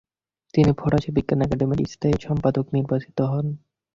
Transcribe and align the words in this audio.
তিনি 0.53 0.71
ফরাসি 0.79 1.09
বিজ্ঞান 1.15 1.39
একাডেমির 1.41 1.91
স্থায়ী 1.93 2.15
সম্পাদক 2.25 2.65
নির্বাচিত 2.75 3.17
হন। 3.31 3.45